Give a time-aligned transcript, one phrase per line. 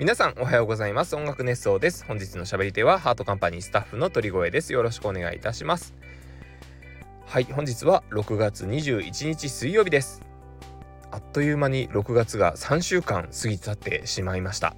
[0.00, 1.14] 皆さんおはようございます。
[1.14, 2.06] 音楽熱奏です。
[2.06, 4.72] 本日の喋り手はハートカンパニースタッフの鳥越です。
[4.72, 5.92] よろしくお願いいたします。
[7.26, 10.22] はい本日は6月21日水曜日です。
[11.10, 14.74] あっという間に6月が3週間過ぎ去ってしまいました。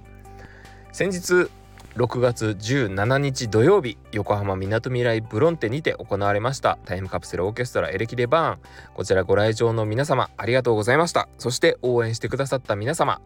[0.91, 1.49] 先日
[1.95, 6.77] 6月17日土曜日横浜みなとみらいブロンテにて行われました。
[6.83, 8.59] タイムカプセルオーケストラエレキデバーン。
[8.93, 11.29] こちらご来場の皆様ありがとうございました。
[11.37, 13.21] そして応援してくださった皆様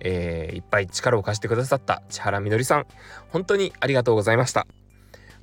[0.00, 2.86] えー、いっぱい力を貸してくださった千原みのりさん
[3.30, 4.66] 本当にありがとうございました。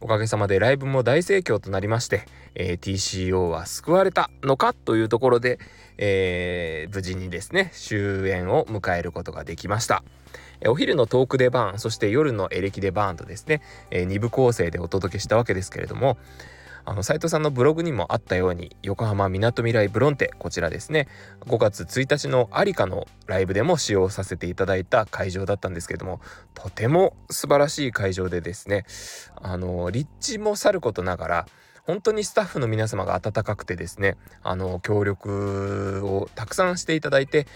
[0.02, 5.58] おかげさまでライブも大盛況となりまして、えー、TCO は救われたのかというところで、
[5.98, 10.04] えー、無事にですね終焉を迎えることができました。
[10.68, 13.62] お昼のトークでバーンそして夜のエレキでバーンとですね、
[13.92, 16.18] えー、2部構成でお届けしたわけですけれども
[16.86, 21.08] あの斉藤さんのブログにもあったように横浜みなとみらいブロンテこちらですね。
[21.42, 26.22] 5月1日のアリカのライブでも使用させていただいた会場だったんですけども
[26.54, 28.86] とても素晴らしい会場でですね。
[29.36, 31.48] あの立地もさることながら
[31.84, 37.48] 本当にスタッフの皆様が温かくてですねあの協力をたくさんしていただいて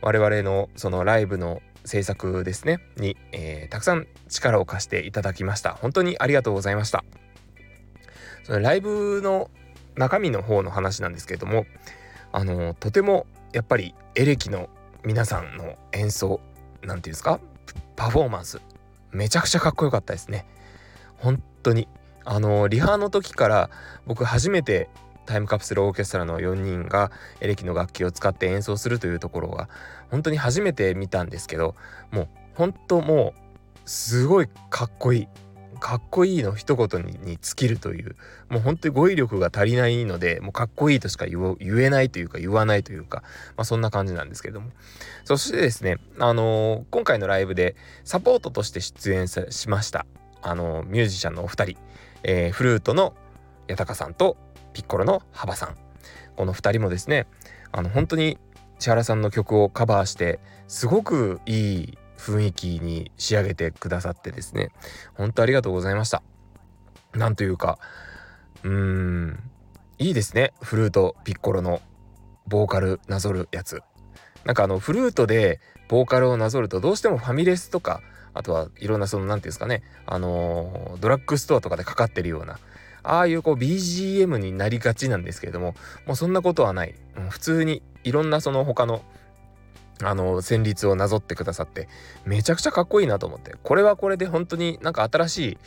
[0.00, 5.74] 我々のそのライブの制作ですねに、えー、たくさん力を貸していただきました。
[5.74, 7.04] 本当にありがとうございました。
[8.44, 9.50] そのライブの
[9.96, 11.66] 中身の方の話なんですけれども
[12.32, 14.68] あのとてもやっぱりエレキの
[15.04, 16.40] 皆さんの演奏
[16.80, 17.40] 何て言うんですか
[17.96, 18.60] パフォーマンス
[19.14, 20.44] めちゃくちゃかっこよかったですね。
[21.18, 21.88] 本当に。
[22.26, 23.70] あのリハの時から
[24.06, 24.88] 僕初めて
[25.26, 29.68] タイムカプセルオーケストラの4人がエレキの楽器を使って演奏するというところが
[30.10, 31.74] 本当に初めて見たんですけど
[32.10, 35.28] もう本当もうすごいかっこいい
[35.84, 38.16] かっこいいの一言にに尽きるという
[38.48, 43.22] もう本当に語彙力が足りないのでもうかっこいいとしか言えないというか言わないというか、
[43.58, 44.70] まあ、そんな感じなんですけれども。
[45.24, 50.06] そしてですねあのー、今回のライブでサポートとして出演しました
[50.40, 51.76] あのー、ミュージシャンのお二人、
[52.22, 53.12] えー、フルートの
[53.68, 54.38] 八高さんと
[54.72, 55.76] ピッコロの幅さん。
[56.36, 57.26] この2人もですね
[57.72, 58.38] あの本当に
[58.78, 64.70] 千原さんの曲をカバーしてすごくいい雰囲気に仕上げてくださってですね。
[65.14, 66.22] 本当ありがとうございました。
[67.12, 67.78] なんというか
[68.62, 69.50] うーん
[69.98, 70.52] いいですね。
[70.60, 71.80] フルートピッコロの
[72.46, 73.82] ボーカルなぞるやつ。
[74.44, 78.00] なんかあのフルートでボーカルをなぞるとどうしてもファミレスとか
[78.32, 79.82] あとはいろんなその何て言うんですかね。
[80.06, 82.58] あのー、ドラッグストアとかでかかってるような
[83.04, 85.74] ああいうこう BGM になりがちなんですけれども
[86.06, 89.02] もうそんなことはない、うん、普通にいろんなその他の
[90.02, 91.88] あの旋律をなぞってくださって
[92.24, 95.58] めちゃくちゃかっこいいなと思ってこれはこれで本当になんか新しい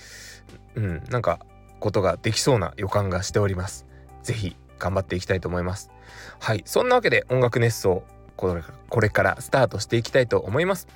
[0.76, 1.40] うんなんか
[1.80, 3.86] ことができそうな予感がしております
[4.24, 5.92] 是非頑張っていきたいと思います
[6.40, 8.04] はいそんなわけで音楽熱奏
[8.36, 10.88] これこれからスタートしていきたいと思います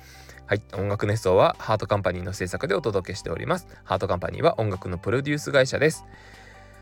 [0.44, 0.62] はい。
[0.74, 3.68] 音楽熱奏はハートカンパニーの制作でお届けしております。
[3.84, 6.04] ハートカンパニーは音楽のプロデュース会社です。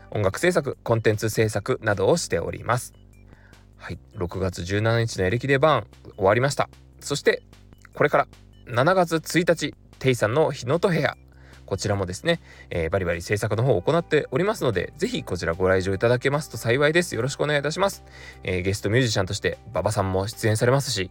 [0.09, 2.93] 音楽制作、コンテンツ制作などをしております。
[3.77, 5.87] はい6月17日のエレキデバーン
[6.21, 7.41] 終わりましたそして
[7.93, 8.27] これから
[8.67, 11.17] 7月1日テイさんの日のと部屋
[11.71, 17.15] こちらもですね、えー、バリバリ制作の方を行っておりますので、ぜひこちらご来場いただけますと幸いです。
[17.15, 18.03] よろしくお願いいたします。
[18.43, 21.09] えー、ゲストミュージシャンとして馬場さんも出演されますし、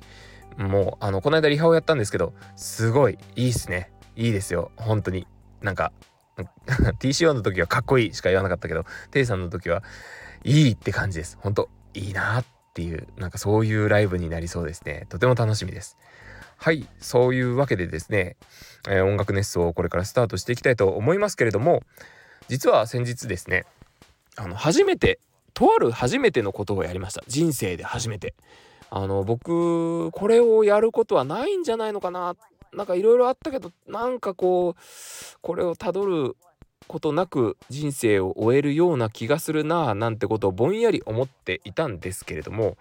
[0.59, 3.91] もう、あの、この間リハをやったんですけど、すごいいいっすね。
[4.17, 4.71] いいですよ。
[4.77, 5.27] 本当に。
[5.63, 5.93] なんか、
[7.01, 9.83] TCO の時はかっこいいしか言わなかったけど、テイさんの時は
[10.45, 11.39] いいって感じです。
[11.41, 15.07] 本当いいなってっていうなんかそういうライブになりそうですね。
[15.11, 15.99] とても楽しみです。
[16.57, 18.37] はいそういうわけでですね、
[18.89, 21.83] えー、音楽熱奏をこれからスタートしていきたいと思いますけれども
[22.49, 23.65] 実は先日ですね
[24.37, 25.21] あの初めて
[25.53, 27.23] とある初めてのことをやりました。
[27.27, 28.35] 人生で初めて。
[28.93, 32.35] あの僕これをやることはないんじゃないのかな。
[32.73, 36.37] なんかいろいろあったけどなんかこうこれをたどる
[36.87, 42.77] ことなく人生を終えるような気がするなぁなんてことをぼんやり思っていたんですけれども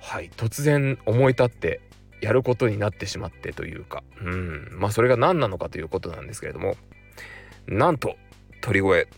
[0.00, 1.80] はい突然思い立って
[2.22, 6.76] やることになってしまってというかうんまあそれが何なのかということなんですけれども
[7.66, 8.16] なんと
[8.60, 9.08] 鳥越。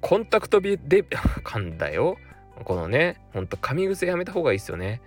[0.00, 1.02] コンタクトビで
[1.44, 2.18] 噛んだよ。
[2.64, 5.00] このねほんと噛み癖やめた方がいいですよね。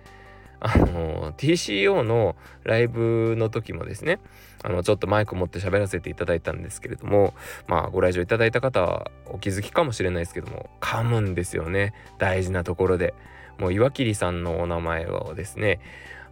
[0.66, 4.18] あの TCO のライブの時もですね
[4.62, 7.34] あのちょっとマイク持って喋らせていただいたんですけれども
[7.66, 11.92] まあご来場いただいた方はお気づきかもしれないですけども噛むんですよね。
[12.18, 13.14] 大事なところで。
[13.58, 15.80] もう岩切さんのお名前をですね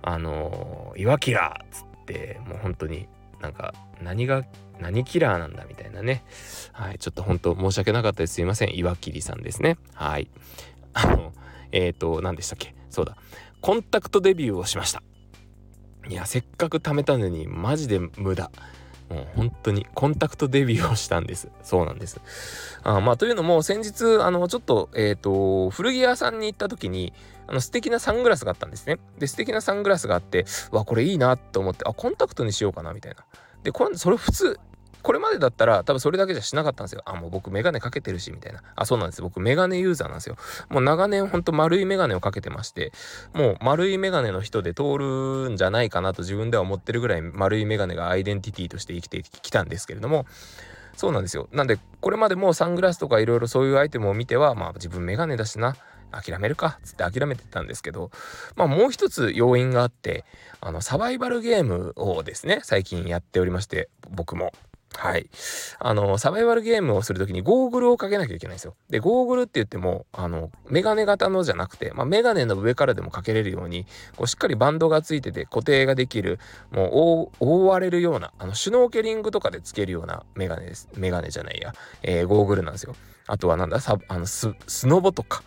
[0.02, 3.06] あの岩キラーっつってもう本当に
[3.40, 4.44] なんか何が
[4.80, 6.24] 何キラーなんだみたいなね。
[6.72, 8.34] はいちょっと本当申し訳なかったです。
[8.34, 8.76] すいません。
[8.76, 9.76] 岩切さんですね。
[9.94, 10.28] はい。
[10.94, 11.32] あの
[11.70, 12.74] えっ、ー、と何でしたっけ？
[12.90, 13.16] そうだ。
[13.62, 15.02] コンタクトデビューをしました
[16.08, 18.50] いやせっかく貯めたのにマジで無駄
[19.08, 21.50] もう本当にコンタクトデビューをしたんです。
[21.62, 22.18] そうなんです。
[22.82, 27.12] あまあというのも先日あのちょっとえっ、ー、と古着屋さんに行った時に
[27.46, 28.98] あの素敵なサングラスがあったんですね。
[29.18, 33.24] で素敵なサングラスがあってわこれいいなと思ってあコンタクトにしようかなみたいな。
[33.62, 34.58] でこれそれ普通
[35.02, 37.02] これまでだったら多分それだけじゃしなかったんですよ。
[37.04, 38.62] あ、もう僕メガネかけてるし、みたいな。
[38.76, 39.22] あ、そうなんです。
[39.22, 40.36] 僕メガネユーザーなんですよ。
[40.68, 42.92] もう長年ほんと丸いメガネをかけてまして、
[43.32, 50.26] もう丸いメガネの人で通るんじゃないかなと自分では思ってるぐらい丸いメガネがアイデンティティとして生きてきたんですけれども、
[50.96, 51.48] そうなんですよ。
[51.52, 55.76] なんで、これまでもサングラスとかいろいろそういうアイテムを見ては、まあ自分メガネだしな、
[56.12, 58.10] 諦めるかつって諦めてたんですけど、
[58.56, 60.24] まあもう一つ要因があって、
[60.60, 64.52] あのサバイバルゲームをですね、最近やっておりまして、僕も。
[64.96, 65.28] はい。
[65.78, 68.74] あの、サバイバルゲームをするときにゴーグルをかけなきゃいけないんですよ。
[68.90, 73.86] で、ゴーグルって言っても、あの、メガネ型のじゃなくて、まあ、メガネの上からでもかけれるように、
[74.16, 76.38] こう、しっかりバンドがついてて固定ができる、
[76.70, 80.88] もう、覆われるような、あの、シュノーケリングとかでつけるようなメガネです。
[80.96, 82.94] メガネじゃないや、えー、ゴーグルなんですよ。
[83.26, 85.42] あとはなんだ、サあのス、スノボとか、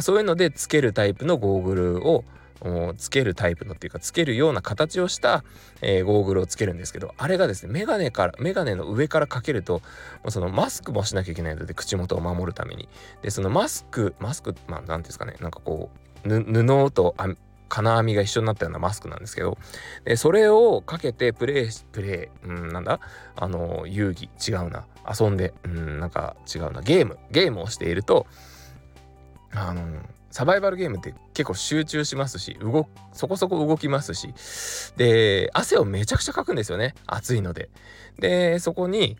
[0.00, 2.24] そういうのでつけるタイプのゴーグルを、
[2.96, 5.44] つけるタイプのっていうかつけるような形をした、
[5.80, 9.80] えー、ゴーグルをつけるんですけどあれがですねメガネからメガネの上からかけると
[10.28, 12.88] そのマスクもしなきゃいけないので口元を守るために。
[13.22, 15.90] でそのマスクマスクまあ何んですかねなんかこ
[16.24, 17.14] う布と
[17.68, 19.58] 金網が一緒になったようなマスクなんですけど
[20.04, 22.98] でそれをかけてプレイプレイうんなんだ？
[23.36, 24.84] あの遊戯違うな。
[25.08, 26.80] 遊んでうんなんか違うな。
[26.80, 28.26] ゲームゲームをしていると
[29.52, 29.82] あの
[30.30, 34.34] サバイバルゲームって結構集中しますし動そこそこ動きますし
[34.96, 36.94] で汗をめちゃくちゃかくんですよね。
[37.06, 37.70] 暑いので。
[38.18, 39.16] でそこに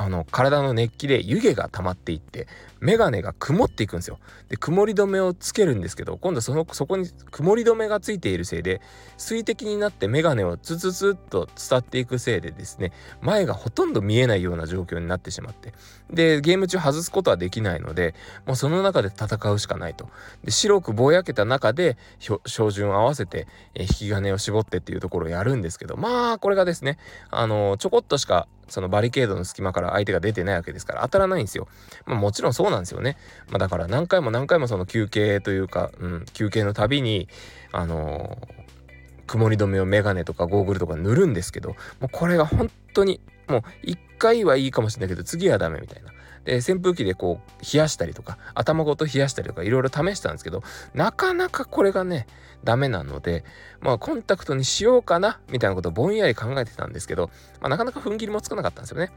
[0.00, 2.46] あの体の熱気で湯気が溜まっていって
[2.80, 4.18] 眼鏡が曇っていくんですよ。
[4.48, 8.80] で曇り止めをつけるんですけど今度そのそこに曇り止めがついているせいで
[9.18, 15.74] 水滴になって眼鏡をツツツッと伝っていくせいでですね前がほとんど見えないような状況になってしまって
[16.10, 18.14] でゲーム中外すことはできないので
[18.46, 20.08] もうその中で戦うしかないと。
[20.42, 21.98] で白くぼやけた中で
[22.46, 26.96] 照準を合わせて、引き金を絞ってっていうところをやるんですけどまあこれがですね
[27.30, 31.68] あのちょこっとしかそのバリケードの隙間から相手が出てないわけですから当たらないんですよ。
[32.06, 33.16] まあ、もちろんそうなんですよね。
[33.48, 37.28] まあ、だから何回も何回もその休憩というか、うん、休憩のたびに
[37.72, 41.70] あのー、曇り止めをメガネとかゴーグルとか塗るんですけど
[42.00, 46.12] もうこれが本当にもう一回はいいかもしれないけど次はダメみたいな。
[46.44, 50.62] で扇風機でこう冷やしたりとか頭ごと冷やしたりとかいろいろ試したんですけど
[50.94, 52.26] なかなかこれがね
[52.64, 53.44] ダメなので
[53.80, 59.10] まあコンタクトにしようかなみたいなことをぼんやり考えてたんですけど、まあ、なかなか踏ん切りもつかなかったんですよね。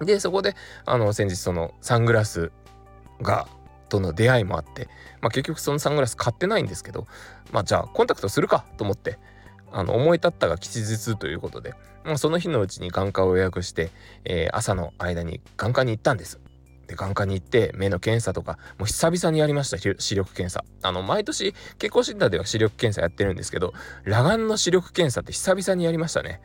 [0.00, 0.54] でそこで
[0.84, 2.52] あの先日そのサングラス
[3.20, 3.48] が
[3.88, 4.88] との出会いもあって、
[5.20, 7.06] まあ、結局そのサングラス買ってないんですけど
[7.52, 9.18] まあじゃあコンタクトするかと思って
[9.72, 11.74] あの思い立ったが吉日ということで、
[12.04, 13.90] まあ、その日のうちに眼科を予約して、
[14.24, 16.40] えー、朝の間に眼科に行ったんです。
[16.86, 23.74] で眼科に行って目の検査とかもう久々にやりました視力検査あの毎年健康診断では視力検査やってるんですけど
[24.04, 26.40] 裸眼の視力検査って久々にやりましたね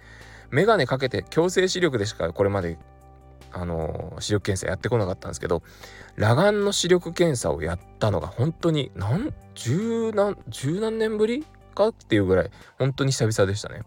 [0.52, 2.78] 眼鏡かけて強制視力でしかこれまで
[3.54, 5.64] あの視力検査やってこなかったんですけど
[6.16, 13.84] 裸眼の視力検査をやったのが本当に何十何十何年ぶりかっていうぐらい本当に久々でしたね。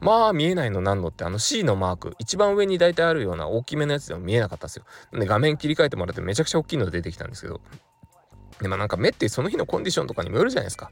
[0.00, 4.84] まあ見えないのなんのってあの C のマーク一番上に大体あるような大きめのやつでも見えなかったですよ。
[5.12, 7.60] で画面切り替えてもらってめちゃくちゃ大きいの出てきたんですけど
[8.60, 10.90] でまあなんか目ってその日のコンディションとかにもよるじゃないですか。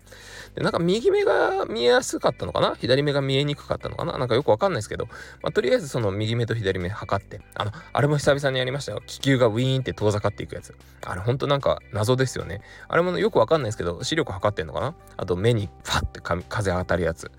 [0.54, 2.74] でなんか右目が見えやすかったのかな？
[2.74, 4.18] 左目が見えにくかったのかな？
[4.18, 5.06] なんかよくわかんないですけど、
[5.42, 9.00] まあ、とりあえずその右目と左目測って、あの、あれも久々にやりましたよ。
[9.06, 10.74] 気球がウィーンって遠ざかっていくやつ。
[11.06, 12.60] あれほんとなんか謎ですよね。
[12.88, 14.94] あれもよくわかんないですけど、視力測ってんのかな？
[15.16, 17.30] あと目にファって風当たるやつ。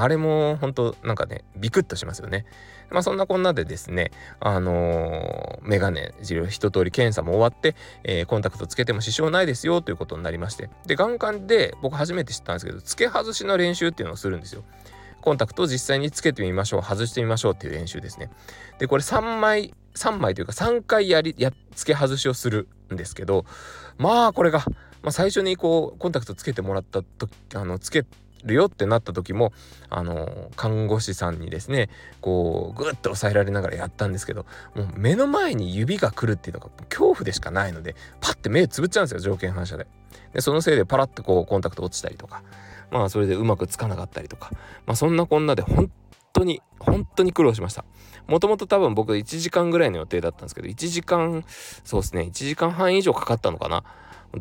[0.00, 2.46] あれも本当なんかねビクッとしますよね。
[2.90, 4.10] まあそんなこんなでですね
[4.40, 7.74] あのー、メガネ一通り検査も終わって、
[8.04, 14.64] えー、コンタクトつけても支障ないですよということになりましてで眼科で僕初めて知ったんですけど付け外しの練習っていうのをするんですよ。
[15.20, 18.30] コンタクトを実際につけてみましょう外してみましょうっていう練習ですね。
[18.78, 23.46] でこれ3枚3枚というか3回やりや付け外しをするんですけど
[23.96, 24.58] まあこれが、
[25.02, 28.04] まあ、最初にこうコンタクトつけてもらった時あのつけ
[28.44, 29.52] るよってなった時も
[29.90, 31.88] あの看護師さんにですね
[32.20, 39.86] こうグッと押さえられながらやったんですけどもう目の前に指が来るっていうのが恐怖でしかないのでパッて目つぶっちゃうんですよ条件反射で。
[40.32, 42.42] でそのせいでパラッとこうコンタクト落ちたりとか
[42.90, 44.50] まあそれでうまくつかなかったりとか
[44.86, 45.90] まあそんなこんなで本
[46.32, 47.84] 当に本当に苦労しました
[48.26, 51.44] もともと多分僕1時間ぐらいの予定だったんですけど1時間
[51.84, 53.84] そうですね1時間半以上かかったのかな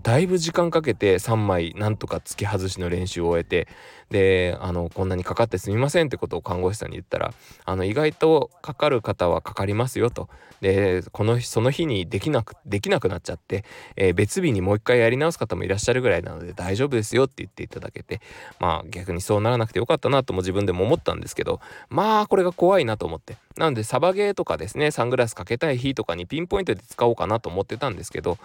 [0.02, 3.68] だいぶ時間かけて3枚なんとか付け外しの練習を終えて
[4.10, 7.34] であのこんなにかかってすみませんってことを看護師さんに言ったら
[7.66, 10.30] あの意外とかかる方はかかりますよと。
[10.62, 13.66] でこのその日にできなくできなくなっちゃって、
[13.98, 18.22] えー、別日にもう一回やり直す方もいらっしゃるぐらいなので大丈夫ですよって言っていただけて
[18.60, 21.60] まあ逆にそうならなくてよかったなとも自分でも思ったんですけど
[21.90, 23.38] まあこれが怖いなと思って。
[23.58, 28.40] なのでサバゲーとかですねサングラスかけたい日とかにピンポイントで使おうかなと思ってたんですけど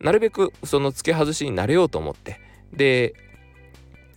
[0.00, 2.40] なるべくその付け外しになれようと思って
[2.72, 3.14] で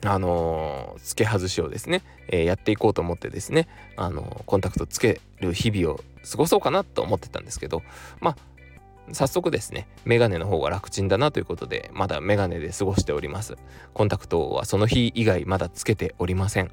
[0.05, 3.67] あのー、付け外しをですね、えー、やっていこうと思ってですね、
[3.97, 7.81] あのー、コンタクトつける日々を過ごそうかなと思ってたんですけど
[8.21, 8.35] まあ
[9.13, 13.55] 早速ですねメガネの方が楽ちんだなということでまだメガネで過ごしております。
[13.93, 16.71] コンタクトはその日以外まだつけておりません。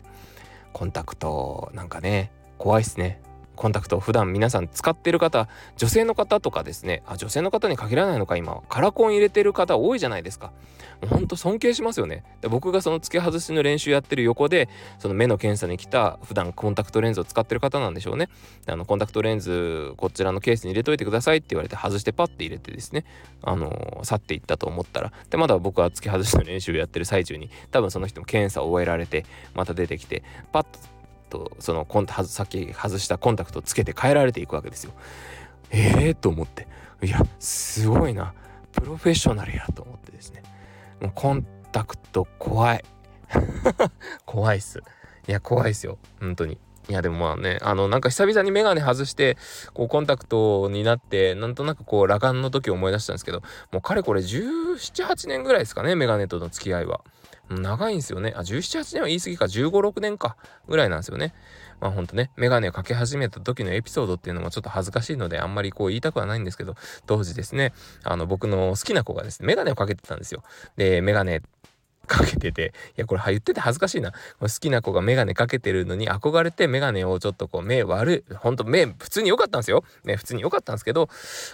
[0.72, 3.22] コンタクトなんかね怖いっすね。
[3.56, 10.52] コンタクトを普段皆さん使ってる方女性の方とかですねあ女性の方に限らないのか今カラコン入れてる方多いじゃないですか。
[11.02, 12.24] もうほんと尊敬しますよね。
[12.40, 18.28] で僕がその付け外しの練習やってる横でその目の検査に来た普段コンタクトレンズを使ってる方なんでしょうね。
[18.66, 23.04] あのコンタクトレンズこちらのケースに入れといてくださいって言われて外してパッて入れてですね
[23.42, 25.12] あの去っていったと思ったら。
[25.30, 30.22] でまだ僕は付け外しの練習をやってる最中に多分その人も検査を終えられてまた出てきて
[30.52, 30.78] パッと
[31.28, 34.92] とそのコンさっき外したコンタクトをつけて変えられていくわけですよ。
[35.70, 36.68] ええー、と思って。
[37.02, 38.32] いやすごいな。
[38.72, 40.42] プロフェッショナルやと思ってですね。
[41.00, 42.84] もうコンタクト怖い。
[44.24, 44.82] 怖いっす。
[45.28, 45.98] いや怖いっすよ。
[46.20, 46.58] 本当に。
[46.88, 49.36] いやでもまあねあのなんか久々にメガネ外して
[49.74, 57.00] こうコンタクトになってなんとなくこう裸眼の時を思い出したんですけどもうかれこれ17、8年ぐらいですかねメガネとの付き合いは
[57.48, 58.32] 長いんですよね。
[58.36, 60.36] あ、17、8年は言い過ぎか、15、6年か、
[60.68, 61.32] ぐらいなんですよね。
[61.80, 66.74] まあほんとね、メガネをかけ始めた時のエピソードっていうのもちょっと恥ずかしいので、あんまりこう言いたくはないんですけど、
[67.06, 70.42] 当時ですね、あの僕の好きな子がですね、メガネをかけてたんですよ。
[70.76, 71.42] で、メガネ
[72.06, 74.12] かけてて、いや、これ言ってて恥ずかしいな。
[74.40, 79.84] 好きな子がメガネかけてるのに憧れてメガネをちょっとこう目悪い、ほんと目普通に良かったんですよ。
[80.04, 81.08] ね、普通に良かったんですけど、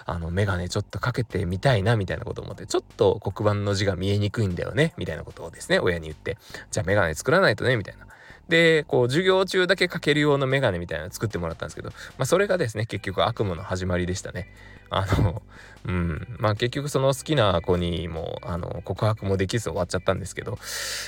[0.05, 6.37] あの、メガネちょっとかけてみたいなみたいなことを思って、ちょっと黒板の字が見えにくいんだよね、みたいなことをですね、親に言って、
[6.71, 8.07] じゃあメガネ作らないとね、みたいな。
[8.49, 14.53] で、こう、授業中だけかける用のメガネみたいなの作ってもらったんですけど、まあ、それがですね、結局悪夢の始まりでしたね。
[14.95, 15.43] あの、
[15.87, 20.59] うん、まあ結局その好きな子にも、あの、告白もできず終わっちゃったんですけど、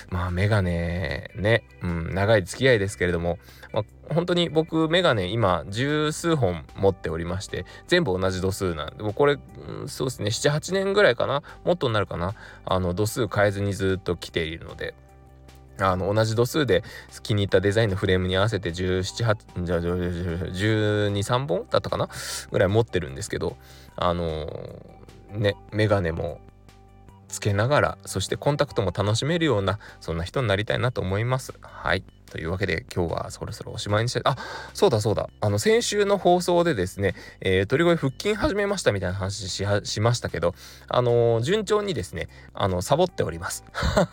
[0.09, 3.39] まあメガネね、うん、長い付き合いですけれども、
[3.75, 14.95] まあ、本当に僕メガネ今十数本持っておりまして、全部同じ度数なんで、もこれ、うん、そうですね、7、8年ぐらいかな、もっとになるかな、あの、度数変えずにずっと来ているので、
[15.81, 16.85] あの同じ度数で
[17.23, 22.09] 気に入ったデザインのフレームに合わせて17、8じゃ12、3本だったかな？
[22.51, 23.57] ぐらい持ってるんですけど
[23.97, 24.47] あの、
[25.33, 26.41] ねメガネも
[27.35, 31.53] つけながらそしてコンタクトも楽しめるようなそんな人になりたいなと思います。
[31.61, 32.05] はい。
[32.31, 34.37] というわけで今日はそろそろおしまいにしたいあ
[34.73, 35.29] そうだそうだ。
[35.41, 40.55] あの先週の放送でですね、えー、鳥越腹筋始めましたみたいな話しましたけど
[40.89, 43.65] あのー、順調にですねあのサボっております。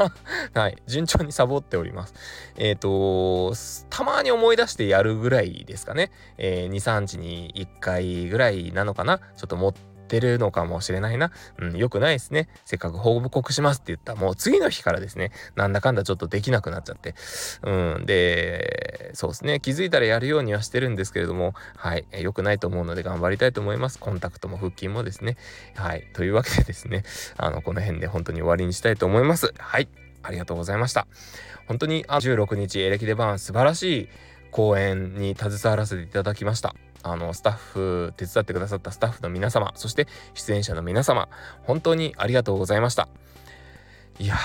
[0.54, 0.78] はい。
[0.88, 2.14] 順調にサボっております。
[2.58, 3.56] えっ、ー、と
[3.90, 9.20] たまに思い出してやるぐらいですかね、えー、23日に1回ぐらいなのかな。
[9.20, 11.32] ちょっと持ってってるのかもしれないな。
[11.58, 12.50] うん、良くないですね。
[12.66, 17.16] せっかく報告しますって言ったもう次の日からですね、なんだかんだちょっとできなくなっちゃって。
[17.64, 24.00] うん、で、そうですね、気づいたらやるようにはしてるんですけれども、はい、良くないと思うので頑張りたいと思います。
[24.00, 25.38] コンタクトも腹筋もですね。
[25.76, 27.04] はい、というわけでですね、
[27.38, 29.54] あの、この辺で本当に終わりにしたいと思います。
[29.58, 29.88] はい、
[30.24, 31.08] ありがとうございました。
[31.68, 34.10] 本当にあ16日エレキデバン素晴らしい
[34.52, 36.76] 公演に携わらせていただきました。
[37.04, 41.30] あのスタッフ手伝ってくださったスタッフの皆様そして出演者の皆様
[41.64, 43.08] 本当にありがとうございました。
[44.20, 44.36] いや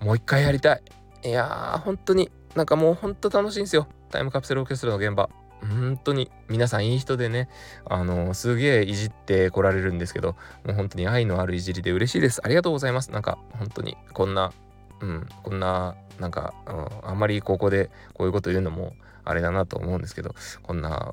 [0.00, 0.82] もう一回やりたい。
[1.24, 3.88] いや本当になんかもう本当楽しいんですよ。
[4.10, 5.28] タイムカプセルオーケストラの現場。
[5.60, 7.48] 本当に皆さんいい人でね
[7.86, 12.40] あのすげえいじってこられるんですけどもう本当に愛のあるいじりで嬉しいです。
[12.44, 13.10] ありがとうございます。
[13.10, 14.52] なんか本当にこんな
[15.00, 18.94] うんこんななんか、うん、あんまりここでこういうこと言うのも
[19.24, 21.12] あれだなと思うんですけどこんな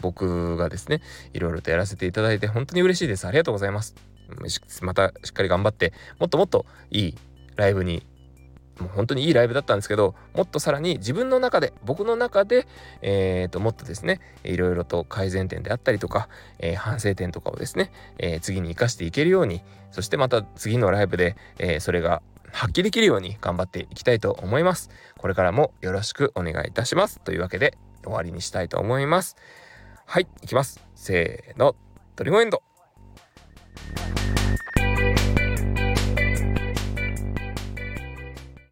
[0.00, 3.26] 僕がですねいろいろとやらせていただいて本当に嬉しいです。
[3.26, 3.94] ありがとうございます。
[4.80, 7.18] またしっかり頑張ってもっともっといい
[7.56, 8.06] ライブに
[8.80, 12.66] もう本当にいいライブだったんですけどもっとさらに自分の中で僕の中で、
[13.02, 24.90] えーと、もっとですねいろいろと改善点であったりとか、えー、反省点とかをですね、えー、次に生かしていけるようにそしてまた次のライブで、えー、それが発揮できるように頑張っていきたいと思います。
[25.16, 27.18] これからもよろしくお願いいたします。
[27.20, 29.36] というわけで終わりにしたいと思います。
[30.12, 30.78] はいいきます。
[30.94, 31.74] せーの
[32.16, 32.62] トリゴエンド。